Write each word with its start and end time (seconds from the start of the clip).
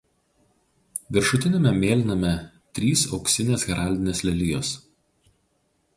Viršutiniame 1.17 1.73
mėlyname 1.83 2.31
trys 2.79 3.03
auksinės 3.19 3.69
heraldinės 3.73 4.25
lelijos. 4.31 4.73